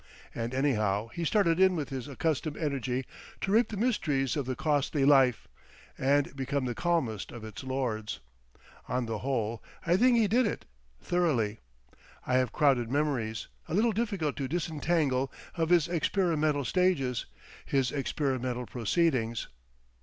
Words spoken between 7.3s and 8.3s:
of its lords.